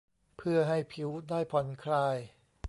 [0.37, 2.17] เพื่อให้ผิวได้ผ่อนคลาย